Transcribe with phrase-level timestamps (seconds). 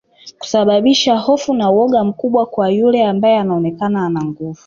[0.39, 4.59] Kusababisha hofu na woga mkubwa kwa yule ambae anaonekana ana nguvu